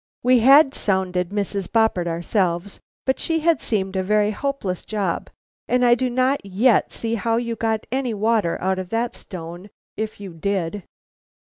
[0.23, 1.67] "We had sounded Mrs.
[1.71, 5.29] Boppert ourselves, but she had seemed a very hopeless job,
[5.67, 9.69] and I do not yet see how you got any water out of that stone
[9.95, 10.81] if you did."